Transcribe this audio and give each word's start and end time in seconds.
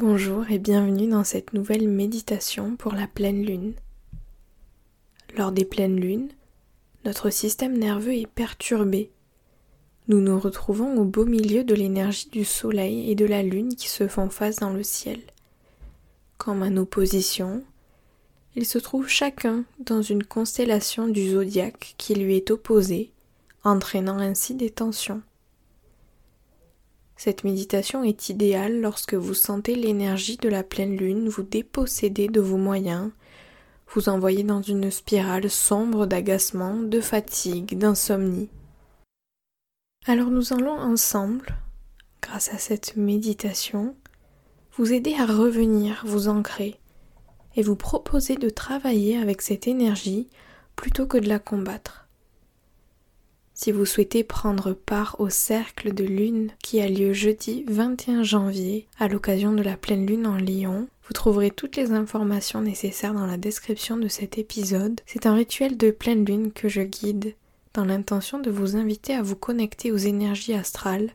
Bonjour 0.00 0.48
et 0.48 0.60
bienvenue 0.60 1.08
dans 1.08 1.24
cette 1.24 1.54
nouvelle 1.54 1.88
méditation 1.88 2.76
pour 2.76 2.92
la 2.92 3.08
pleine 3.08 3.44
lune. 3.44 3.74
Lors 5.36 5.50
des 5.50 5.64
pleines 5.64 5.98
lunes, 5.98 6.28
notre 7.04 7.30
système 7.30 7.76
nerveux 7.76 8.14
est 8.14 8.28
perturbé. 8.28 9.10
Nous 10.06 10.20
nous 10.20 10.38
retrouvons 10.38 10.96
au 10.98 11.04
beau 11.04 11.24
milieu 11.24 11.64
de 11.64 11.74
l'énergie 11.74 12.28
du 12.30 12.44
soleil 12.44 13.10
et 13.10 13.16
de 13.16 13.24
la 13.24 13.42
lune 13.42 13.74
qui 13.74 13.88
se 13.88 14.06
font 14.06 14.30
face 14.30 14.60
dans 14.60 14.72
le 14.72 14.84
ciel. 14.84 15.18
Comme 16.36 16.62
à 16.62 16.70
nos 16.70 16.86
positions, 16.86 17.64
ils 18.54 18.66
se 18.66 18.78
trouvent 18.78 19.08
chacun 19.08 19.64
dans 19.80 20.02
une 20.02 20.22
constellation 20.22 21.08
du 21.08 21.30
zodiaque 21.30 21.96
qui 21.98 22.14
lui 22.14 22.36
est 22.36 22.52
opposée, 22.52 23.10
entraînant 23.64 24.20
ainsi 24.20 24.54
des 24.54 24.70
tensions. 24.70 25.22
Cette 27.18 27.42
méditation 27.42 28.04
est 28.04 28.28
idéale 28.28 28.80
lorsque 28.80 29.14
vous 29.14 29.34
sentez 29.34 29.74
l'énergie 29.74 30.36
de 30.36 30.48
la 30.48 30.62
pleine 30.62 30.96
lune 30.96 31.28
vous 31.28 31.42
déposséder 31.42 32.28
de 32.28 32.40
vos 32.40 32.58
moyens, 32.58 33.10
vous 33.92 34.08
envoyer 34.08 34.44
dans 34.44 34.62
une 34.62 34.92
spirale 34.92 35.50
sombre 35.50 36.06
d'agacement, 36.06 36.74
de 36.74 37.00
fatigue, 37.00 37.76
d'insomnie. 37.76 38.48
Alors 40.06 40.30
nous 40.30 40.52
allons 40.52 40.78
ensemble, 40.78 41.56
grâce 42.22 42.54
à 42.54 42.58
cette 42.58 42.96
méditation, 42.96 43.96
vous 44.76 44.92
aider 44.92 45.16
à 45.18 45.26
revenir, 45.26 46.04
vous 46.06 46.28
ancrer, 46.28 46.78
et 47.56 47.62
vous 47.62 47.74
proposer 47.74 48.36
de 48.36 48.48
travailler 48.48 49.18
avec 49.18 49.42
cette 49.42 49.66
énergie 49.66 50.28
plutôt 50.76 51.06
que 51.06 51.18
de 51.18 51.28
la 51.28 51.40
combattre. 51.40 52.07
Si 53.60 53.72
vous 53.72 53.86
souhaitez 53.86 54.22
prendre 54.22 54.72
part 54.72 55.16
au 55.18 55.30
cercle 55.30 55.92
de 55.92 56.04
lune 56.04 56.52
qui 56.62 56.80
a 56.80 56.86
lieu 56.86 57.12
jeudi 57.12 57.64
21 57.66 58.22
janvier 58.22 58.86
à 59.00 59.08
l'occasion 59.08 59.50
de 59.50 59.64
la 59.64 59.76
pleine 59.76 60.06
lune 60.06 60.28
en 60.28 60.36
Lyon, 60.36 60.86
vous 61.08 61.12
trouverez 61.12 61.50
toutes 61.50 61.74
les 61.74 61.90
informations 61.90 62.62
nécessaires 62.62 63.14
dans 63.14 63.26
la 63.26 63.36
description 63.36 63.96
de 63.96 64.06
cet 64.06 64.38
épisode. 64.38 65.00
C'est 65.06 65.26
un 65.26 65.34
rituel 65.34 65.76
de 65.76 65.90
pleine 65.90 66.24
lune 66.24 66.52
que 66.52 66.68
je 66.68 66.82
guide 66.82 67.34
dans 67.74 67.84
l'intention 67.84 68.38
de 68.38 68.48
vous 68.48 68.76
inviter 68.76 69.14
à 69.14 69.22
vous 69.22 69.34
connecter 69.34 69.90
aux 69.90 69.96
énergies 69.96 70.54
astrales, 70.54 71.10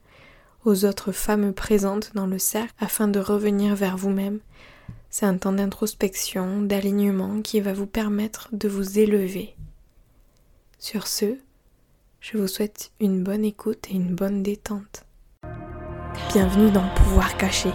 aux 0.66 0.84
autres 0.84 1.14
femmes 1.14 1.54
présentes 1.54 2.12
dans 2.14 2.28
le 2.28 2.40
cercle 2.40 2.74
afin 2.78 3.08
de 3.08 3.22
revenir 3.22 3.74
vers 3.74 3.96
vous-même. 3.96 4.42
C'est 5.10 5.26
un 5.26 5.38
temps 5.38 5.54
d'introspection, 5.54 6.62
d'alignement 6.62 7.42
qui 7.42 7.62
va 7.62 7.72
vous 7.72 7.88
permettre 7.88 8.50
de 8.52 8.68
vous 8.68 9.00
élever. 9.00 9.56
Sur 10.78 11.08
ce, 11.08 11.38
je 12.24 12.38
vous 12.38 12.48
souhaite 12.48 12.92
une 13.02 13.22
bonne 13.22 13.44
écoute 13.44 13.90
et 13.92 13.96
une 13.96 14.16
bonne 14.16 14.44
détente. 14.44 15.04
Bienvenue 16.32 16.72
dans 16.72 16.88
Pouvoir 16.96 17.36
caché, 17.36 17.70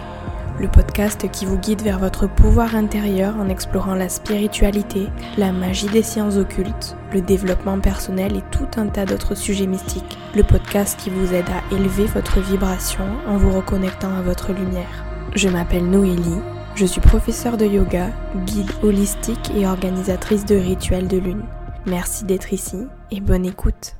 le 0.59 0.67
podcast 0.67 1.29
qui 1.29 1.45
vous 1.45 1.59
guide 1.59 1.83
vers 1.83 1.99
votre 1.99 2.27
pouvoir 2.27 2.75
intérieur 2.75 3.35
en 3.37 3.47
explorant 3.47 3.93
la 3.93 4.09
spiritualité, 4.09 5.05
la 5.37 5.51
magie 5.51 5.87
des 5.89 6.01
sciences 6.01 6.37
occultes, 6.37 6.97
le 7.13 7.21
développement 7.21 7.79
personnel 7.79 8.37
et 8.37 8.43
tout 8.49 8.67
un 8.77 8.87
tas 8.87 9.05
d'autres 9.05 9.35
sujets 9.35 9.67
mystiques. 9.67 10.17
Le 10.35 10.41
podcast 10.41 10.99
qui 10.99 11.11
vous 11.11 11.31
aide 11.31 11.49
à 11.49 11.75
élever 11.75 12.05
votre 12.05 12.39
vibration 12.39 13.05
en 13.27 13.37
vous 13.37 13.55
reconnectant 13.55 14.15
à 14.15 14.23
votre 14.23 14.51
lumière. 14.51 15.05
Je 15.35 15.47
m'appelle 15.47 15.87
Noélie, 15.87 16.41
je 16.73 16.87
suis 16.87 17.01
professeure 17.01 17.57
de 17.57 17.67
yoga, 17.67 18.09
guide 18.47 18.71
holistique 18.81 19.51
et 19.55 19.67
organisatrice 19.67 20.45
de 20.45 20.55
rituels 20.55 21.07
de 21.07 21.17
lune. 21.17 21.45
Merci 21.85 22.25
d'être 22.25 22.51
ici 22.51 22.87
et 23.11 23.21
bonne 23.21 23.45
écoute. 23.45 23.98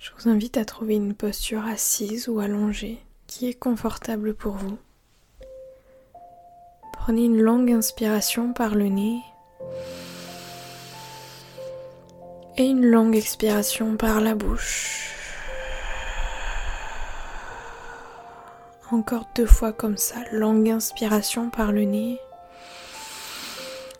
Je 0.00 0.12
vous 0.16 0.30
invite 0.30 0.56
à 0.56 0.64
trouver 0.64 0.94
une 0.94 1.12
posture 1.12 1.66
assise 1.66 2.26
ou 2.28 2.40
allongée 2.40 3.00
qui 3.26 3.50
est 3.50 3.54
confortable 3.54 4.32
pour 4.32 4.54
vous. 4.54 4.78
Prenez 6.94 7.26
une 7.26 7.38
longue 7.38 7.70
inspiration 7.70 8.54
par 8.54 8.74
le 8.74 8.86
nez 8.86 9.18
et 12.56 12.64
une 12.64 12.86
longue 12.86 13.14
expiration 13.14 13.98
par 13.98 14.22
la 14.22 14.34
bouche. 14.34 15.12
Encore 18.90 19.28
deux 19.34 19.44
fois 19.44 19.74
comme 19.74 19.98
ça, 19.98 20.16
longue 20.32 20.70
inspiration 20.70 21.50
par 21.50 21.72
le 21.72 21.82
nez. 21.82 22.18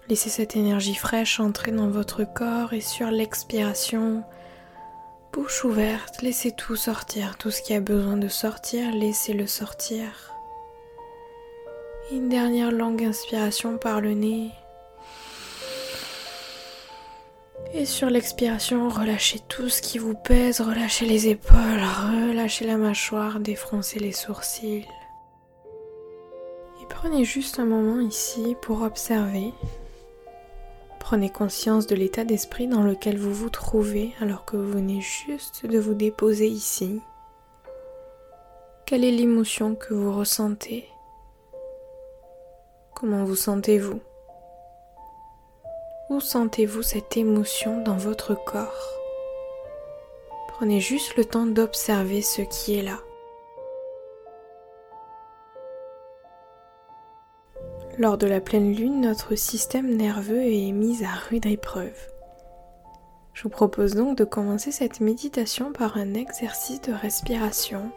Laissez 0.08 0.30
cette 0.30 0.56
énergie 0.56 0.94
fraîche 0.94 1.40
entrer 1.40 1.72
dans 1.72 1.90
votre 1.90 2.24
corps 2.24 2.72
et 2.72 2.80
sur 2.80 3.10
l'expiration, 3.10 4.24
Bouche 5.32 5.64
ouverte, 5.64 6.22
laissez 6.22 6.50
tout 6.50 6.74
sortir, 6.74 7.38
tout 7.38 7.52
ce 7.52 7.62
qui 7.62 7.72
a 7.72 7.80
besoin 7.80 8.16
de 8.16 8.26
sortir, 8.26 8.92
laissez-le 8.92 9.46
sortir. 9.46 10.34
Une 12.10 12.28
dernière 12.28 12.72
longue 12.72 13.04
inspiration 13.04 13.78
par 13.78 14.00
le 14.00 14.14
nez. 14.14 14.50
Et 17.72 17.86
sur 17.86 18.10
l'expiration, 18.10 18.88
relâchez 18.88 19.38
tout 19.38 19.68
ce 19.68 19.80
qui 19.80 19.98
vous 19.98 20.14
pèse, 20.14 20.60
relâchez 20.60 21.06
les 21.06 21.28
épaules, 21.28 21.84
relâchez 22.28 22.66
la 22.66 22.76
mâchoire, 22.76 23.38
défroncez 23.38 24.00
les 24.00 24.12
sourcils. 24.12 24.88
Et 26.82 26.86
prenez 26.88 27.24
juste 27.24 27.60
un 27.60 27.66
moment 27.66 28.00
ici 28.00 28.56
pour 28.62 28.82
observer 28.82 29.52
Prenez 31.10 31.28
conscience 31.28 31.88
de 31.88 31.96
l'état 31.96 32.22
d'esprit 32.22 32.68
dans 32.68 32.84
lequel 32.84 33.18
vous 33.18 33.34
vous 33.34 33.50
trouvez 33.50 34.14
alors 34.20 34.44
que 34.44 34.56
vous 34.56 34.70
venez 34.70 35.00
juste 35.00 35.66
de 35.66 35.76
vous 35.76 35.94
déposer 35.94 36.46
ici. 36.46 37.00
Quelle 38.86 39.02
est 39.02 39.10
l'émotion 39.10 39.74
que 39.74 39.92
vous 39.92 40.16
ressentez? 40.16 40.88
Comment 42.94 43.24
vous 43.24 43.34
sentez-vous? 43.34 43.98
Où 46.10 46.20
sentez-vous 46.20 46.82
cette 46.84 47.16
émotion 47.16 47.82
dans 47.82 47.96
votre 47.96 48.36
corps? 48.44 48.94
Prenez 50.46 50.78
juste 50.78 51.16
le 51.16 51.24
temps 51.24 51.46
d'observer 51.46 52.22
ce 52.22 52.42
qui 52.42 52.78
est 52.78 52.82
là. 52.82 53.00
Lors 58.00 58.16
de 58.16 58.26
la 58.26 58.40
pleine 58.40 58.72
lune, 58.72 59.02
notre 59.02 59.34
système 59.34 59.94
nerveux 59.94 60.42
est 60.42 60.72
mis 60.72 61.04
à 61.04 61.10
rude 61.28 61.44
épreuve. 61.44 62.08
Je 63.34 63.42
vous 63.42 63.50
propose 63.50 63.94
donc 63.94 64.16
de 64.16 64.24
commencer 64.24 64.72
cette 64.72 65.00
méditation 65.00 65.70
par 65.70 65.98
un 65.98 66.14
exercice 66.14 66.80
de 66.80 66.94
respiration, 66.94 67.90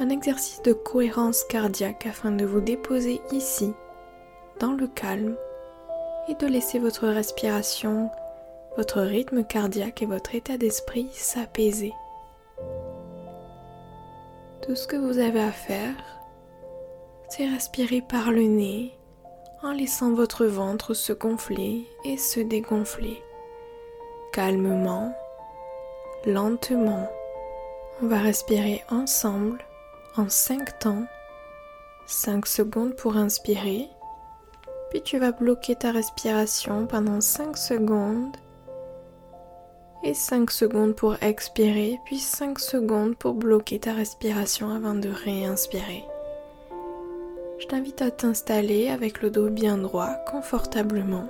un 0.00 0.08
exercice 0.08 0.62
de 0.62 0.72
cohérence 0.72 1.44
cardiaque 1.44 2.06
afin 2.06 2.32
de 2.32 2.44
vous 2.44 2.60
déposer 2.60 3.20
ici, 3.30 3.72
dans 4.58 4.72
le 4.72 4.88
calme, 4.88 5.36
et 6.28 6.34
de 6.34 6.48
laisser 6.48 6.80
votre 6.80 7.06
respiration, 7.06 8.10
votre 8.76 9.00
rythme 9.00 9.44
cardiaque 9.44 10.02
et 10.02 10.06
votre 10.06 10.34
état 10.34 10.58
d'esprit 10.58 11.08
s'apaiser. 11.12 11.92
Tout 14.60 14.74
ce 14.74 14.88
que 14.88 14.96
vous 14.96 15.20
avez 15.20 15.40
à 15.40 15.52
faire, 15.52 15.94
c'est 17.28 17.46
respirer 17.46 18.00
par 18.00 18.30
le 18.30 18.42
nez 18.42 18.98
en 19.62 19.72
laissant 19.72 20.12
votre 20.12 20.46
ventre 20.46 20.94
se 20.94 21.12
gonfler 21.12 21.86
et 22.04 22.16
se 22.16 22.40
dégonfler. 22.40 23.22
Calmement, 24.32 25.12
lentement, 26.26 27.08
on 28.02 28.06
va 28.06 28.18
respirer 28.18 28.82
ensemble 28.90 29.58
en 30.16 30.28
5 30.28 30.78
temps. 30.78 31.04
5 32.06 32.46
secondes 32.46 32.94
pour 32.94 33.16
inspirer, 33.16 33.86
puis 34.90 35.02
tu 35.02 35.18
vas 35.18 35.32
bloquer 35.32 35.76
ta 35.76 35.92
respiration 35.92 36.86
pendant 36.86 37.20
5 37.20 37.56
secondes 37.56 38.36
et 40.02 40.14
5 40.14 40.50
secondes 40.50 40.94
pour 40.94 41.22
expirer, 41.22 41.98
puis 42.06 42.18
5 42.18 42.58
secondes 42.58 43.16
pour 43.16 43.34
bloquer 43.34 43.80
ta 43.80 43.92
respiration 43.92 44.70
avant 44.70 44.94
de 44.94 45.10
réinspirer 45.10 46.07
je 47.58 47.66
t'invite 47.66 48.02
à 48.02 48.10
t'installer 48.10 48.88
avec 48.88 49.20
le 49.20 49.30
dos 49.30 49.48
bien 49.48 49.78
droit, 49.78 50.14
confortablement. 50.30 51.28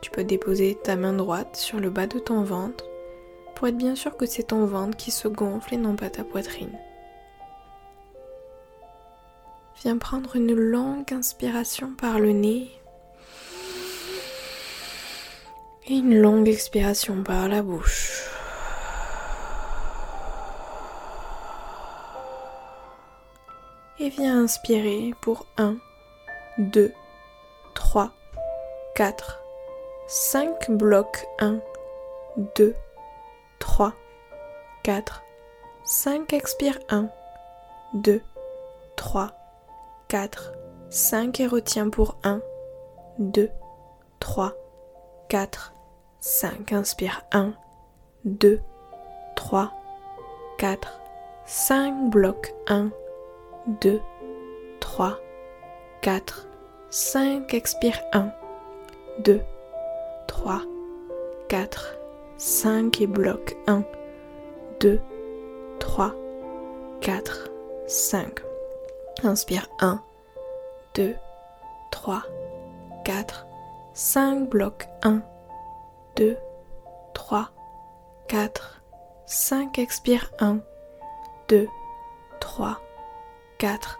Tu 0.00 0.10
peux 0.10 0.24
déposer 0.24 0.76
ta 0.82 0.96
main 0.96 1.12
droite 1.12 1.56
sur 1.56 1.80
le 1.80 1.90
bas 1.90 2.06
de 2.06 2.18
ton 2.18 2.42
ventre 2.42 2.84
pour 3.54 3.66
être 3.66 3.76
bien 3.76 3.96
sûr 3.96 4.16
que 4.16 4.26
c'est 4.26 4.44
ton 4.44 4.66
ventre 4.66 4.96
qui 4.96 5.10
se 5.10 5.26
gonfle 5.26 5.74
et 5.74 5.78
non 5.78 5.96
pas 5.96 6.10
ta 6.10 6.24
poitrine. 6.24 6.78
Viens 9.82 9.98
prendre 9.98 10.36
une 10.36 10.54
longue 10.54 11.12
inspiration 11.12 11.92
par 11.98 12.18
le 12.18 12.32
nez 12.32 12.70
et 15.88 15.94
une 15.94 16.20
longue 16.20 16.48
expiration 16.48 17.22
par 17.22 17.48
la 17.48 17.62
bouche. 17.62 18.37
Et 24.00 24.08
viens 24.08 24.44
inspirer 24.44 25.14
pour 25.20 25.46
1, 25.56 25.76
2, 26.58 26.92
3, 27.74 28.10
4, 28.94 29.40
5 30.06 30.70
blocs 30.70 31.26
1, 31.40 31.60
2, 32.56 32.74
3, 33.58 33.92
4, 34.82 35.22
5 35.84 36.32
expire 36.32 36.78
1, 36.90 37.08
2, 37.94 38.20
3, 38.96 39.30
4, 40.08 40.52
5 40.90 41.40
et 41.40 41.46
retiens 41.46 41.90
pour 41.90 42.16
1, 42.24 42.40
2, 43.18 43.50
3, 44.20 44.52
4, 45.28 45.74
5. 46.20 46.72
Inspire 46.72 47.22
1, 47.32 47.52
2, 48.24 48.60
3, 49.36 49.72
4, 50.58 51.00
5. 51.46 52.10
Bloc 52.10 52.54
1, 52.66 52.86
2, 52.86 52.92
3, 54.80 55.18
4, 56.00 56.46
5. 56.90 57.52
Expire 57.52 58.00
1, 58.14 58.32
2, 59.24 59.42
3, 60.26 60.62
4, 61.50 61.94
5 62.38 63.00
et 63.02 63.06
bloc 63.06 63.56
1, 63.66 63.84
2, 64.80 65.00
3, 65.80 66.14
4, 67.02 67.50
5. 67.86 68.42
Inspire 69.22 69.68
1, 69.80 70.00
2, 70.94 71.14
3, 71.90 72.22
4, 73.04 73.46
5. 73.92 74.48
Bloc 74.48 74.88
1, 75.04 75.20
2, 76.16 76.38
3, 77.12 77.50
4, 78.28 78.80
5. 79.26 79.78
Expire 79.78 80.30
1, 80.40 80.60
2, 81.48 81.68
3, 82.40 82.80
4, 83.58 83.98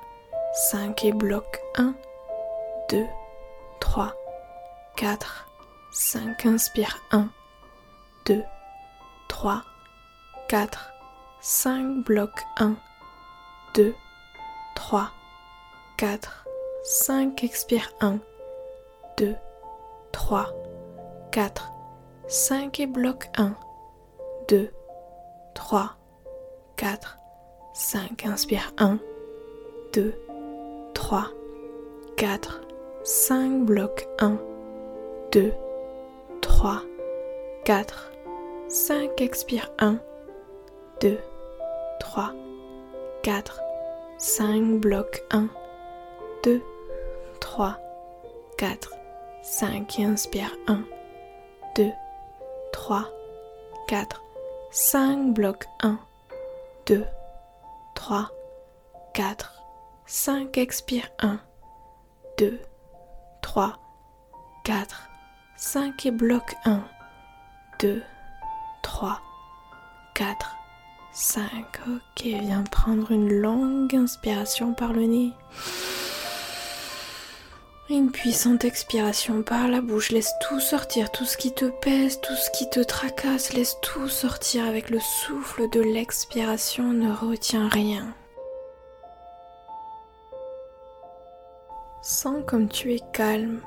5 0.71 1.05
et 1.05 1.13
bloc 1.13 1.61
1, 1.77 1.93
2, 2.91 3.07
3, 3.81 4.15
4, 4.97 5.49
5. 5.91 6.47
Inspire 6.47 6.97
1, 7.11 7.29
2, 8.27 8.45
3, 9.29 9.65
4, 10.49 10.93
5. 11.41 12.05
Bloc 12.05 12.31
1, 12.59 12.77
2, 13.75 13.95
3, 14.77 15.11
4, 15.97 16.45
5. 16.85 17.43
Expire 17.43 17.91
1, 18.01 18.21
2, 19.17 19.35
3, 20.13 20.47
4, 21.33 21.73
5 22.29 22.79
et 22.79 22.87
bloc 22.87 23.29
1, 23.37 23.57
2, 24.49 24.71
3, 25.55 25.97
4, 26.77 27.19
5. 27.75 28.25
Inspire 28.25 28.73
1, 28.79 29.01
2, 29.93 30.13
3, 30.95 31.33
4, 32.17 32.61
5. 33.05 33.65
Bloc 33.65 34.07
1, 34.21 34.39
2, 35.33 35.53
3, 36.43 36.83
4, 37.65 37.85
5. 38.69 39.21
Expire 39.21 39.69
1, 39.81 40.01
2, 41.01 41.19
3, 42.01 42.35
4, 43.23 43.43
5. 44.19 44.81
Bloc 44.81 45.23
1, 45.33 45.49
2, 46.45 46.63
3, 47.41 47.79
4, 48.59 48.77
5. 49.43 49.99
Et 49.99 50.03
inspire 50.03 50.57
1, 50.67 50.85
2, 51.77 51.93
3, 52.73 53.07
4, 53.89 54.23
5. 54.71 55.33
Bloc 55.35 55.65
1, 55.83 55.99
2, 56.87 57.05
3, 57.95 58.29
4, 59.15 59.58
5. 60.11 60.57
Expire 60.57 61.11
1, 61.19 61.39
2, 62.39 62.59
3, 63.43 63.79
4, 64.65 65.03
5 65.59 66.07
et 66.07 66.11
bloc 66.11 66.55
1, 66.65 66.83
2, 67.81 68.03
3, 68.83 69.21
4, 70.15 70.57
5. 71.13 71.45
Ok, 71.89 72.23
viens 72.23 72.63
prendre 72.63 73.13
une 73.13 73.31
longue 73.31 73.95
inspiration 73.95 74.73
par 74.73 74.95
le 74.95 75.03
nez. 75.03 75.33
Une 77.91 78.11
puissante 78.11 78.65
expiration 78.65 79.43
par 79.43 79.69
la 79.69 79.83
bouche. 79.83 80.11
Laisse 80.11 80.33
tout 80.49 80.61
sortir, 80.61 81.13
tout 81.13 81.27
ce 81.27 81.37
qui 81.37 81.53
te 81.53 81.67
pèse, 81.67 82.19
tout 82.23 82.35
ce 82.35 82.51
qui 82.53 82.71
te 82.71 82.81
tracasse. 82.81 83.53
Laisse 83.53 83.77
tout 83.83 84.09
sortir 84.09 84.65
avec 84.65 84.89
le 84.89 85.01
souffle 85.01 85.69
de 85.69 85.81
l'expiration. 85.83 86.95
Ne 86.95 87.13
retiens 87.13 87.69
rien. 87.69 88.15
Sens 92.01 92.45
comme 92.47 92.69
tu 92.69 92.95
es 92.95 93.01
calme, 93.13 93.61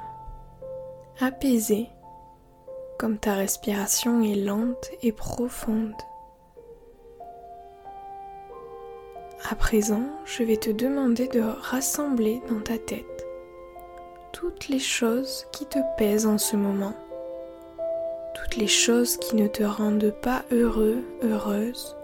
apaisé, 1.20 1.90
comme 2.98 3.18
ta 3.18 3.34
respiration 3.34 4.24
est 4.24 4.36
lente 4.36 4.90
et 5.04 5.12
profonde. 5.12 5.94
À 9.50 9.56
présent, 9.56 10.04
je 10.24 10.44
vais 10.44 10.56
te 10.56 10.70
demander 10.70 11.28
de 11.28 11.42
rassembler 11.42 12.42
dans 12.48 12.62
ta 12.62 12.78
tête 12.78 13.28
toutes 14.32 14.70
les 14.70 14.80
choses 14.80 15.46
qui 15.52 15.66
te 15.66 15.80
pèsent 15.98 16.26
en 16.26 16.38
ce 16.38 16.56
moment, 16.56 16.96
toutes 18.34 18.56
les 18.56 18.68
choses 18.68 19.18
qui 19.18 19.36
ne 19.36 19.48
te 19.48 19.64
rendent 19.64 20.16
pas 20.22 20.44
heureux, 20.52 21.04
heureuse, 21.22 21.98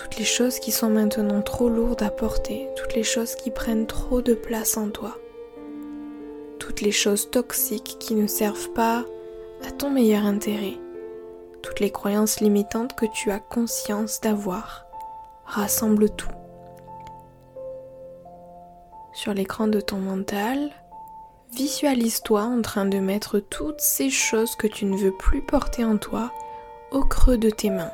toutes 0.00 0.16
les 0.16 0.24
choses 0.24 0.58
qui 0.60 0.72
sont 0.72 0.88
maintenant 0.88 1.42
trop 1.42 1.68
lourdes 1.68 2.02
à 2.02 2.08
porter, 2.08 2.70
toutes 2.74 2.94
les 2.94 3.02
choses 3.02 3.34
qui 3.34 3.50
prennent 3.50 3.86
trop 3.86 4.22
de 4.22 4.32
place 4.32 4.78
en 4.78 4.88
toi, 4.88 5.18
toutes 6.58 6.80
les 6.80 6.90
choses 6.90 7.30
toxiques 7.30 7.96
qui 8.00 8.14
ne 8.14 8.26
servent 8.26 8.70
pas 8.70 9.04
à 9.62 9.70
ton 9.70 9.90
meilleur 9.90 10.24
intérêt, 10.24 10.78
toutes 11.62 11.80
les 11.80 11.90
croyances 11.90 12.40
limitantes 12.40 12.96
que 12.96 13.04
tu 13.04 13.30
as 13.30 13.40
conscience 13.40 14.22
d'avoir. 14.22 14.86
Rassemble 15.44 16.08
tout. 16.08 16.30
Sur 19.12 19.34
l'écran 19.34 19.66
de 19.66 19.82
ton 19.82 19.98
mental, 19.98 20.70
visualise-toi 21.52 22.40
en 22.40 22.62
train 22.62 22.86
de 22.86 23.00
mettre 23.00 23.38
toutes 23.38 23.80
ces 23.80 24.08
choses 24.08 24.56
que 24.56 24.66
tu 24.66 24.86
ne 24.86 24.96
veux 24.96 25.12
plus 25.12 25.42
porter 25.42 25.84
en 25.84 25.98
toi 25.98 26.32
au 26.90 27.04
creux 27.04 27.36
de 27.36 27.50
tes 27.50 27.68
mains 27.68 27.92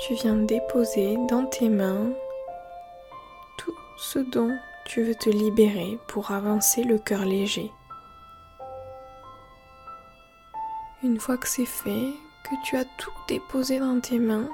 tu 0.00 0.14
viens 0.14 0.36
déposer 0.36 1.18
dans 1.28 1.44
tes 1.44 1.68
mains 1.68 2.10
tout 3.58 3.74
ce 3.98 4.18
dont 4.18 4.56
tu 4.86 5.02
veux 5.02 5.14
te 5.14 5.28
libérer 5.28 5.98
pour 6.08 6.30
avancer 6.30 6.84
le 6.84 6.98
cœur 6.98 7.26
léger. 7.26 7.70
Une 11.02 11.20
fois 11.20 11.36
que 11.36 11.46
c'est 11.46 11.66
fait, 11.66 12.14
que 12.44 12.54
tu 12.64 12.78
as 12.78 12.86
tout 12.96 13.12
déposé 13.28 13.78
dans 13.78 14.00
tes 14.00 14.18
mains, 14.18 14.48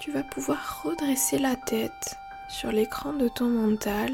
tu 0.00 0.12
vas 0.12 0.22
pouvoir 0.22 0.82
redresser 0.82 1.38
la 1.38 1.54
tête 1.54 2.16
sur 2.48 2.72
l'écran 2.72 3.12
de 3.12 3.28
ton 3.28 3.48
mental 3.48 4.12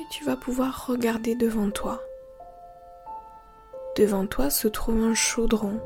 et 0.00 0.04
tu 0.10 0.24
vas 0.24 0.36
pouvoir 0.36 0.88
regarder 0.88 1.36
devant 1.36 1.70
toi. 1.70 2.00
Devant 3.96 4.26
toi 4.26 4.50
se 4.50 4.66
trouve 4.66 5.04
un 5.04 5.14
chaudron 5.14 5.80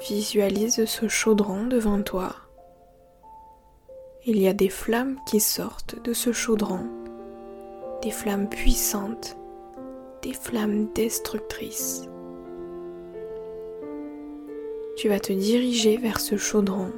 Visualise 0.00 0.86
ce 0.86 1.06
chaudron 1.06 1.66
devant 1.66 2.02
toi. 2.02 2.34
Il 4.26 4.40
y 4.40 4.48
a 4.48 4.52
des 4.52 4.68
flammes 4.68 5.18
qui 5.24 5.38
sortent 5.38 6.02
de 6.02 6.12
ce 6.12 6.32
chaudron, 6.32 6.88
des 8.02 8.10
flammes 8.10 8.48
puissantes, 8.48 9.36
des 10.22 10.32
flammes 10.32 10.92
destructrices. 10.94 12.08
Tu 14.96 15.08
vas 15.08 15.20
te 15.20 15.32
diriger 15.32 15.96
vers 15.96 16.20
ce 16.20 16.36
chaudron 16.36 16.90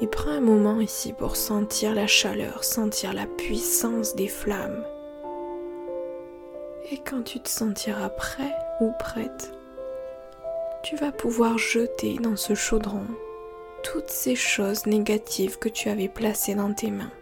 et 0.00 0.06
prends 0.06 0.30
un 0.30 0.40
moment 0.40 0.80
ici 0.80 1.12
pour 1.12 1.36
sentir 1.36 1.94
la 1.94 2.06
chaleur, 2.06 2.64
sentir 2.64 3.12
la 3.12 3.26
puissance 3.26 4.16
des 4.16 4.28
flammes. 4.28 4.84
Et 6.90 6.98
quand 6.98 7.22
tu 7.22 7.40
te 7.40 7.48
sentiras 7.48 8.08
prêt 8.08 8.54
ou 8.80 8.92
prête, 8.98 9.52
tu 10.82 10.96
vas 10.96 11.12
pouvoir 11.12 11.58
jeter 11.58 12.18
dans 12.18 12.36
ce 12.36 12.54
chaudron 12.54 13.06
toutes 13.82 14.10
ces 14.10 14.34
choses 14.34 14.86
négatives 14.86 15.58
que 15.58 15.68
tu 15.68 15.88
avais 15.88 16.08
placées 16.08 16.54
dans 16.54 16.72
tes 16.72 16.90
mains. 16.90 17.12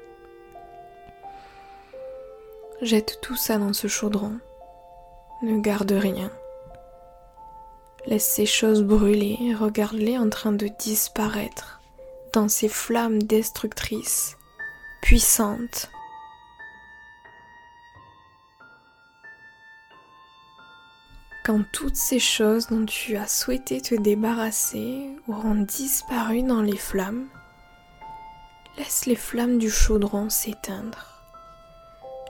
Jette 2.81 3.19
tout 3.23 3.37
ça 3.37 3.59
dans 3.59 3.73
ce 3.73 3.87
chaudron. 3.87 4.39
Ne 5.43 5.59
garde 5.61 5.93
rien. 5.93 6.31
Laisse 8.07 8.27
ces 8.27 8.47
choses 8.47 8.83
brûler 8.83 9.39
et 9.41 9.55
regarde-les 9.55 10.19
en 10.19 10.29
train 10.29 10.53
de 10.53 10.69
disparaître 10.79 11.81
dans 12.33 12.49
ces 12.49 12.69
flammes 12.69 13.23
destructrices, 13.23 14.37
puissantes, 15.03 15.91
quand 21.45 21.63
toutes 21.73 21.97
ces 21.97 22.19
choses 22.19 22.69
dont 22.69 22.87
tu 22.87 23.17
as 23.17 23.27
souhaité 23.27 23.83
te 23.83 23.95
débarrasser 23.95 25.11
auront 25.29 25.55
disparu 25.55 26.43
dans 26.43 26.63
les 26.63 26.79
flammes, 26.79 27.27
laisse 28.79 29.05
les 29.05 29.15
flammes 29.15 29.59
du 29.59 29.71
chaudron 29.71 30.31
s'éteindre. 30.31 31.21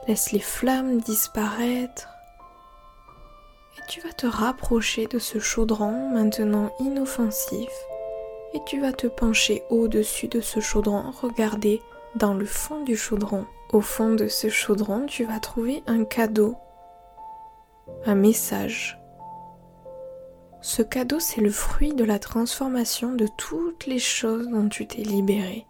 Laisse 0.07 0.33
les 0.33 0.41
flammes 0.41 0.99
disparaître. 0.99 2.09
Et 3.77 3.81
tu 3.87 4.01
vas 4.01 4.11
te 4.11 4.27
rapprocher 4.27 5.07
de 5.07 5.17
ce 5.17 5.39
chaudron 5.39 6.11
maintenant 6.11 6.71
inoffensif. 6.81 7.69
Et 8.53 8.59
tu 8.65 8.81
vas 8.81 8.93
te 8.93 9.07
pencher 9.07 9.63
au-dessus 9.69 10.27
de 10.27 10.41
ce 10.41 10.59
chaudron, 10.59 11.11
regarder 11.21 11.81
dans 12.15 12.33
le 12.33 12.45
fond 12.45 12.83
du 12.83 12.97
chaudron. 12.97 13.45
Au 13.71 13.79
fond 13.79 14.13
de 14.13 14.27
ce 14.27 14.49
chaudron, 14.49 15.05
tu 15.05 15.23
vas 15.23 15.39
trouver 15.39 15.83
un 15.87 16.03
cadeau, 16.03 16.55
un 18.05 18.15
message. 18.15 18.99
Ce 20.65 20.81
cadeau, 20.81 21.19
c'est 21.19 21.41
le 21.41 21.51
fruit 21.51 21.93
de 21.93 22.03
la 22.03 22.17
transformation 22.17 23.11
de 23.11 23.27
toutes 23.37 23.85
les 23.85 23.99
choses 23.99 24.47
dont 24.47 24.67
tu 24.67 24.87
t'es 24.87 25.03
libéré. 25.03 25.67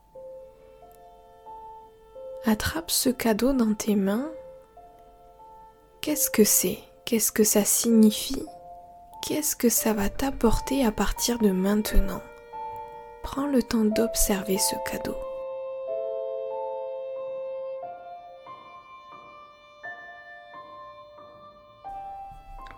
Attrape 2.45 2.89
ce 2.89 3.09
cadeau 3.09 3.51
dans 3.51 3.73
tes 3.73 3.97
mains. 3.97 4.31
Qu'est-ce 5.99 6.31
que 6.31 6.45
c'est? 6.45 6.79
Qu'est-ce 7.03 7.33
que 7.33 7.43
ça 7.43 7.65
signifie? 7.65 8.45
Qu'est-ce 9.21 9.57
que 9.57 9.67
ça 9.67 9.91
va 9.91 10.07
t'apporter 10.07 10.85
à 10.85 10.93
partir 10.93 11.39
de 11.39 11.51
maintenant? 11.51 12.21
Prends 13.21 13.47
le 13.47 13.61
temps 13.61 13.83
d'observer 13.83 14.57
ce 14.57 14.75
cadeau. 14.89 15.17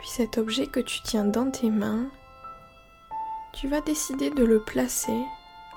Cet 0.09 0.37
objet 0.37 0.67
que 0.67 0.79
tu 0.79 1.01
tiens 1.03 1.25
dans 1.25 1.51
tes 1.51 1.69
mains, 1.69 2.07
tu 3.53 3.67
vas 3.67 3.81
décider 3.81 4.29
de 4.31 4.43
le 4.43 4.61
placer 4.61 5.21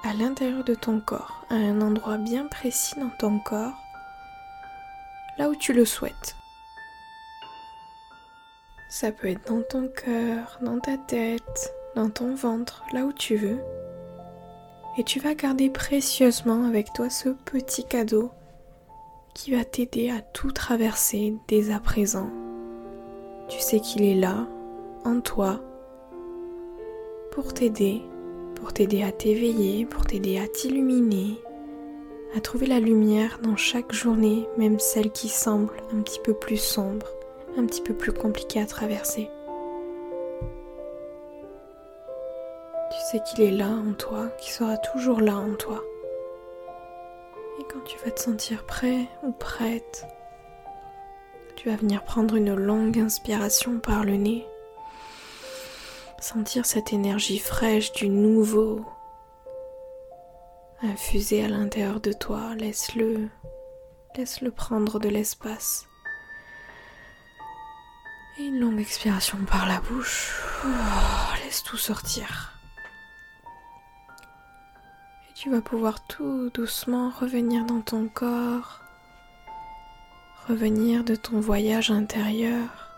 à 0.04 0.14
l'intérieur 0.14 0.64
de 0.64 0.74
ton 0.74 1.00
corps, 1.00 1.44
à 1.50 1.56
un 1.56 1.80
endroit 1.82 2.16
bien 2.16 2.46
précis 2.46 2.94
dans 2.98 3.10
ton 3.18 3.40
corps, 3.40 3.74
là 5.36 5.50
où 5.50 5.56
tu 5.56 5.74
le 5.74 5.84
souhaites. 5.84 6.36
Ça 8.88 9.10
peut 9.10 9.28
être 9.28 9.46
dans 9.48 9.62
ton 9.62 9.88
cœur, 9.88 10.58
dans 10.62 10.78
ta 10.78 10.96
tête, 10.96 11.74
dans 11.96 12.08
ton 12.08 12.34
ventre, 12.34 12.84
là 12.92 13.04
où 13.04 13.12
tu 13.12 13.36
veux. 13.36 13.58
Et 14.96 15.04
tu 15.04 15.18
vas 15.18 15.34
garder 15.34 15.68
précieusement 15.68 16.64
avec 16.66 16.92
toi 16.94 17.10
ce 17.10 17.30
petit 17.30 17.84
cadeau 17.84 18.30
qui 19.34 19.50
va 19.50 19.64
t'aider 19.64 20.08
à 20.08 20.22
tout 20.22 20.52
traverser 20.52 21.34
dès 21.48 21.72
à 21.72 21.80
présent. 21.80 22.30
Tu 23.50 23.58
sais 23.58 23.80
qu'il 23.80 24.04
est 24.04 24.14
là, 24.14 24.46
en 25.04 25.20
toi, 25.20 25.58
pour 27.32 27.52
t'aider, 27.52 28.00
pour 28.54 28.72
t'aider 28.72 29.02
à 29.02 29.10
t'éveiller, 29.10 29.86
pour 29.86 30.06
t'aider 30.06 30.38
à 30.38 30.46
t'illuminer, 30.46 31.42
à 32.36 32.40
trouver 32.40 32.66
la 32.66 32.78
lumière 32.78 33.40
dans 33.42 33.56
chaque 33.56 33.92
journée, 33.92 34.46
même 34.56 34.78
celle 34.78 35.10
qui 35.10 35.28
semble 35.28 35.72
un 35.92 36.00
petit 36.00 36.20
peu 36.20 36.32
plus 36.32 36.58
sombre, 36.58 37.08
un 37.58 37.66
petit 37.66 37.82
peu 37.82 37.92
plus 37.92 38.12
compliquée 38.12 38.60
à 38.60 38.66
traverser. 38.66 39.28
Tu 42.92 42.98
sais 43.10 43.20
qu'il 43.24 43.44
est 43.44 43.56
là 43.56 43.68
en 43.68 43.94
toi, 43.94 44.28
qu'il 44.40 44.52
sera 44.52 44.76
toujours 44.76 45.20
là 45.20 45.36
en 45.36 45.54
toi. 45.54 45.82
Et 47.58 47.64
quand 47.64 47.80
tu 47.84 47.98
vas 48.04 48.12
te 48.12 48.20
sentir 48.20 48.64
prêt 48.64 49.08
ou 49.24 49.32
prête, 49.32 50.06
tu 51.60 51.68
vas 51.68 51.76
venir 51.76 52.02
prendre 52.04 52.36
une 52.36 52.54
longue 52.54 52.98
inspiration 52.98 53.80
par 53.80 54.02
le 54.02 54.16
nez 54.16 54.46
sentir 56.18 56.64
cette 56.64 56.94
énergie 56.94 57.38
fraîche 57.38 57.92
du 57.92 58.08
nouveau 58.08 58.84
infuser 60.82 61.44
à 61.44 61.48
l'intérieur 61.48 62.00
de 62.00 62.12
toi. 62.12 62.54
Laisse-le, 62.56 63.28
laisse-le 64.16 64.50
prendre 64.50 64.98
de 64.98 65.10
l'espace. 65.10 65.86
Et 68.38 68.44
une 68.44 68.60
longue 68.60 68.80
expiration 68.80 69.36
par 69.44 69.66
la 69.66 69.80
bouche. 69.80 70.42
Oh, 70.64 71.44
laisse 71.44 71.62
tout 71.62 71.76
sortir. 71.76 72.54
Et 75.28 75.34
tu 75.34 75.50
vas 75.50 75.60
pouvoir 75.60 76.06
tout 76.06 76.48
doucement 76.54 77.10
revenir 77.10 77.66
dans 77.66 77.82
ton 77.82 78.08
corps, 78.08 78.80
revenir 80.50 81.04
de 81.04 81.14
ton 81.14 81.38
voyage 81.38 81.92
intérieur 81.92 82.90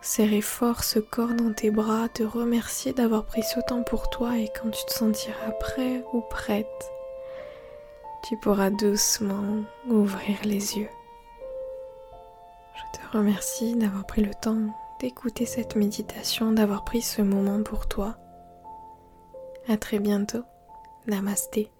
serrer 0.00 0.40
fort 0.40 0.84
ce 0.84 1.00
corps 1.00 1.34
dans 1.34 1.52
tes 1.52 1.70
bras, 1.70 2.08
te 2.08 2.22
remercier 2.22 2.92
d'avoir 2.92 3.24
pris 3.24 3.42
ce 3.42 3.58
temps 3.66 3.82
pour 3.82 4.08
toi 4.08 4.38
et 4.38 4.48
quand 4.48 4.70
tu 4.70 4.84
te 4.86 4.92
sentiras 4.92 5.50
prêt 5.58 6.04
ou 6.12 6.20
prête, 6.20 6.90
tu 8.22 8.36
pourras 8.36 8.70
doucement 8.70 9.64
ouvrir 9.88 10.38
les 10.44 10.78
yeux. 10.78 10.88
Je 12.74 12.98
te 12.98 13.16
remercie 13.16 13.74
d'avoir 13.74 14.06
pris 14.06 14.22
le 14.22 14.34
temps 14.34 14.72
d'écouter 15.00 15.44
cette 15.44 15.74
méditation, 15.74 16.52
d'avoir 16.52 16.84
pris 16.84 17.02
ce 17.02 17.22
moment 17.22 17.62
pour 17.62 17.88
toi. 17.88 18.16
À 19.68 19.76
très 19.76 19.98
bientôt. 19.98 20.44
Namasté. 21.08 21.70